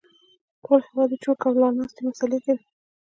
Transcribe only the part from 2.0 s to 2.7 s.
مسالې کوي